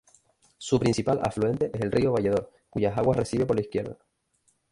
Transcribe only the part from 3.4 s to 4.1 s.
por la izquierda.